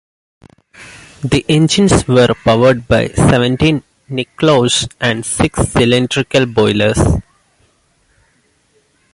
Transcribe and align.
The 1.23 1.45
engines 1.47 2.07
were 2.07 2.33
powered 2.43 2.87
by 2.87 3.09
seventeen 3.09 3.83
Niclausse 4.09 4.87
and 4.99 5.23
six 5.23 5.59
cylindrical 5.67 6.47
boilers. 6.47 6.97